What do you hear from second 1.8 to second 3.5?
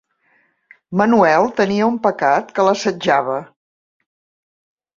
un pecat que l'assetjava.